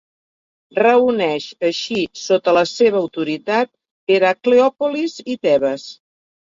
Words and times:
Reuneix 0.79 1.45
així 1.69 1.99
sota 2.23 2.57
la 2.61 2.65
seva 2.73 2.99
autoritat 3.05 3.73
Heracleòpolis 4.17 5.23
i 5.25 5.41
Tebes. 5.49 5.91